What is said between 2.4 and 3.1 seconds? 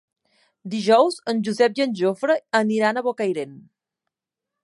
aniran a